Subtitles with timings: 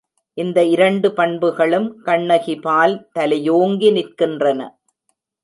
[0.37, 4.59] இந்த இரண்டு பண்புகளும் கண்ணகிபால் தலையோங்கி நிற்கின்றன.